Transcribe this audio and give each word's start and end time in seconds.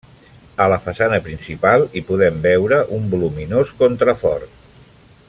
A 0.63 0.65
la 0.71 0.77
façana 0.85 1.19
principal 1.27 1.85
hi 1.99 2.03
podem 2.09 2.41
veure 2.47 2.81
un 2.99 3.07
voluminós 3.15 3.77
contrafort. 3.83 4.61